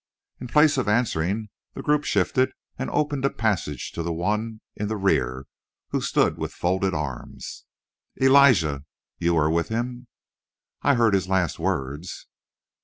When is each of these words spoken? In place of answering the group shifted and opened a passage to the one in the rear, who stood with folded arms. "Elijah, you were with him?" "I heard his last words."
In 0.39 0.47
place 0.47 0.77
of 0.79 0.87
answering 0.87 1.49
the 1.75 1.83
group 1.83 2.05
shifted 2.05 2.53
and 2.75 2.89
opened 2.89 3.23
a 3.23 3.29
passage 3.29 3.91
to 3.91 4.01
the 4.01 4.11
one 4.11 4.61
in 4.75 4.87
the 4.87 4.97
rear, 4.97 5.45
who 5.89 6.01
stood 6.01 6.39
with 6.39 6.53
folded 6.55 6.95
arms. 6.95 7.65
"Elijah, 8.19 8.83
you 9.19 9.35
were 9.35 9.51
with 9.51 9.67
him?" 9.69 10.07
"I 10.81 10.95
heard 10.95 11.13
his 11.13 11.27
last 11.29 11.59
words." 11.59 12.25